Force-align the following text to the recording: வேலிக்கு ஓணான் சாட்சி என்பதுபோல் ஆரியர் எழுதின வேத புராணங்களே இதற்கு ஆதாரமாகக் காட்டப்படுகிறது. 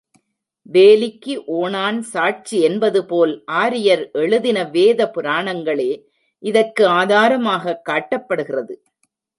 வேலிக்கு 0.71 1.43
ஓணான் 1.47 1.99
சாட்சி 1.99 2.61
என்பதுபோல் 2.61 3.43
ஆரியர் 3.45 4.11
எழுதின 4.11 4.63
வேத 4.63 5.11
புராணங்களே 5.15 6.05
இதற்கு 6.39 6.87
ஆதாரமாகக் 6.87 7.81
காட்டப்படுகிறது. 7.89 8.75